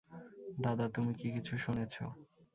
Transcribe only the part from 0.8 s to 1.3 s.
তুমি কি